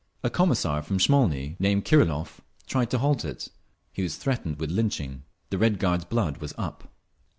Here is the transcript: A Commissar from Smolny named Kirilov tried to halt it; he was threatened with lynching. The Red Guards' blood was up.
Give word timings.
A 0.23 0.31
Commissar 0.31 0.81
from 0.81 0.97
Smolny 0.99 1.57
named 1.59 1.85
Kirilov 1.85 2.39
tried 2.65 2.89
to 2.89 2.97
halt 2.97 3.23
it; 3.23 3.49
he 3.93 4.01
was 4.01 4.15
threatened 4.17 4.57
with 4.59 4.71
lynching. 4.71 5.25
The 5.51 5.59
Red 5.59 5.77
Guards' 5.77 6.05
blood 6.05 6.37
was 6.37 6.55
up. 6.57 6.91